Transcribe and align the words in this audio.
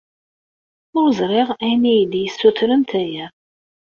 Ur 0.99 1.07
ẓriɣ 1.19 1.49
ayen 1.63 1.83
i 1.91 1.93
yi-d-ssutrent 1.97 2.91
aya. 3.01 3.25